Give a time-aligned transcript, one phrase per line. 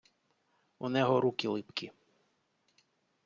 [0.79, 1.91] Унего руки липкі.